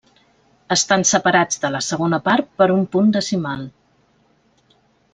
Estan 0.75 1.05
separats 1.09 1.61
de 1.65 1.71
la 1.75 1.83
segona 1.89 2.21
part 2.31 2.49
per 2.63 2.69
un 2.79 2.83
punt 2.97 3.15
decimal. 3.21 3.71